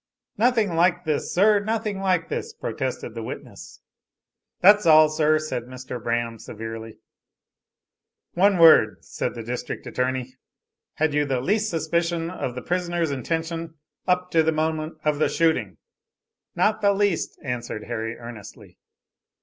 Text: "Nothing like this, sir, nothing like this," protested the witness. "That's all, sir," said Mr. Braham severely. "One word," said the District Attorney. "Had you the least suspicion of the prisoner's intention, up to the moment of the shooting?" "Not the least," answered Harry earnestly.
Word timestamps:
"Nothing 0.35 0.73
like 0.73 1.05
this, 1.05 1.31
sir, 1.31 1.59
nothing 1.59 1.99
like 1.99 2.27
this," 2.27 2.53
protested 2.55 3.13
the 3.13 3.21
witness. 3.21 3.81
"That's 4.59 4.87
all, 4.87 5.09
sir," 5.09 5.37
said 5.37 5.65
Mr. 5.65 6.01
Braham 6.03 6.39
severely. 6.39 6.97
"One 8.33 8.57
word," 8.57 8.97
said 9.05 9.35
the 9.35 9.43
District 9.43 9.85
Attorney. 9.85 10.37
"Had 10.95 11.13
you 11.13 11.23
the 11.25 11.39
least 11.39 11.69
suspicion 11.69 12.31
of 12.31 12.55
the 12.55 12.63
prisoner's 12.63 13.11
intention, 13.11 13.75
up 14.07 14.31
to 14.31 14.41
the 14.41 14.51
moment 14.51 14.97
of 15.05 15.19
the 15.19 15.29
shooting?" 15.29 15.77
"Not 16.55 16.81
the 16.81 16.93
least," 16.93 17.37
answered 17.43 17.83
Harry 17.83 18.17
earnestly. 18.17 18.79